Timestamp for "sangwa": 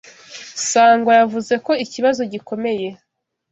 0.69-1.11